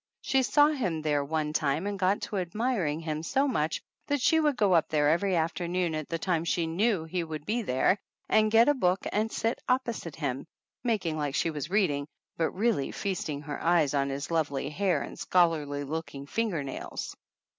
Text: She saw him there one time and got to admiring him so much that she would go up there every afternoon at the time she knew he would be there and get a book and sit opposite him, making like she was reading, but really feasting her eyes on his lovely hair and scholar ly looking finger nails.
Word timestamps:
She 0.21 0.41
saw 0.41 0.69
him 0.69 1.03
there 1.03 1.23
one 1.23 1.53
time 1.53 1.85
and 1.85 1.99
got 1.99 2.21
to 2.21 2.39
admiring 2.39 3.01
him 3.01 3.21
so 3.21 3.47
much 3.47 3.83
that 4.07 4.19
she 4.19 4.39
would 4.39 4.57
go 4.57 4.73
up 4.73 4.89
there 4.89 5.07
every 5.11 5.35
afternoon 5.35 5.93
at 5.93 6.09
the 6.09 6.17
time 6.17 6.43
she 6.43 6.65
knew 6.65 7.03
he 7.03 7.23
would 7.23 7.45
be 7.45 7.61
there 7.61 7.99
and 8.27 8.49
get 8.49 8.67
a 8.67 8.73
book 8.73 9.05
and 9.11 9.31
sit 9.31 9.61
opposite 9.69 10.15
him, 10.15 10.47
making 10.83 11.19
like 11.19 11.35
she 11.35 11.51
was 11.51 11.69
reading, 11.69 12.07
but 12.35 12.49
really 12.49 12.91
feasting 12.91 13.41
her 13.43 13.61
eyes 13.63 13.93
on 13.93 14.09
his 14.09 14.31
lovely 14.31 14.71
hair 14.71 15.03
and 15.03 15.19
scholar 15.19 15.67
ly 15.67 15.83
looking 15.83 16.25
finger 16.25 16.63
nails. 16.63 17.15